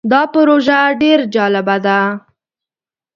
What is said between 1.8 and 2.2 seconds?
ده.